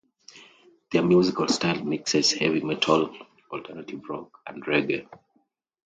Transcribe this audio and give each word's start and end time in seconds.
Their 0.91 1.03
musical 1.03 1.47
style 1.47 1.83
mixes 1.83 2.31
heavy 2.31 2.61
metal, 2.61 3.15
alternative 3.51 4.01
rock, 4.09 4.35
and 4.47 4.65
reggae. 4.65 5.07